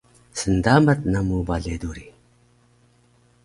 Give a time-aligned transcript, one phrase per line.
[0.39, 2.05] Sndamac namu bale duri